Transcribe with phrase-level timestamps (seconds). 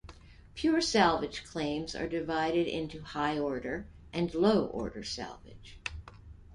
[0.55, 5.77] Pure salvage claims are divided into "high-order" and "low-order" salvage.